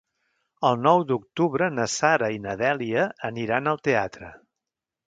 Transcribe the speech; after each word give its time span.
El 0.69 0.79
nou 0.85 1.03
d'octubre 1.11 1.67
na 1.75 1.87
Sara 1.97 2.31
i 2.39 2.43
na 2.47 2.59
Dèlia 2.63 3.07
aniran 3.31 3.75
al 3.75 3.83
teatre. 3.91 4.35